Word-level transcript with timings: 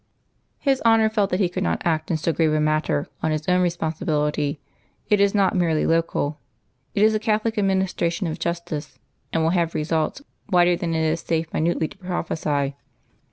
His 0.57 0.81
Honour 0.83 1.09
felt 1.09 1.29
that 1.29 1.39
He 1.39 1.47
could 1.47 1.61
not 1.61 1.83
act 1.85 2.09
in 2.09 2.17
so 2.17 2.33
grave 2.33 2.53
a 2.53 2.59
matter 2.59 3.05
on 3.21 3.29
His 3.29 3.47
own 3.47 3.61
responsibility; 3.61 4.59
it 5.11 5.21
is 5.21 5.35
not 5.35 5.55
merely 5.55 5.85
local; 5.85 6.39
it 6.95 7.03
is 7.03 7.13
a 7.13 7.19
catholic 7.19 7.55
administration 7.55 8.25
of 8.25 8.39
justice, 8.39 8.97
and 9.31 9.43
will 9.43 9.51
have 9.51 9.75
results 9.75 10.23
wider 10.49 10.75
than 10.75 10.95
it 10.95 11.05
is 11.05 11.19
safe 11.19 11.53
minutely 11.53 11.87
to 11.87 11.97
prophesy. 11.99 12.75